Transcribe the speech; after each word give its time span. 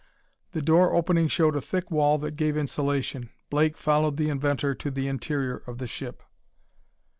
The 0.53 0.63
door 0.63 0.95
opening 0.95 1.27
showed 1.27 1.55
a 1.55 1.61
thick 1.61 1.91
wall 1.91 2.17
that 2.17 2.35
gave 2.35 2.57
insulation. 2.57 3.29
Blake 3.51 3.77
followed 3.77 4.17
the 4.17 4.29
inventor 4.29 4.73
to 4.73 4.89
the 4.89 5.07
interior 5.07 5.57
of 5.67 5.77
the 5.77 5.85
ship. 5.85 6.23